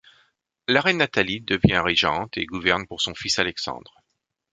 La 0.67 0.81
reine 0.81 0.97
Nathalie 0.97 1.41
devient 1.41 1.77
régente 1.85 2.35
et 2.35 2.47
gouverne 2.47 2.87
pour 2.87 3.01
son 3.01 3.13
fils 3.13 3.37
Alexandre. 3.37 4.01